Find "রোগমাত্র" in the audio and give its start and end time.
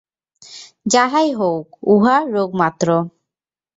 2.33-2.87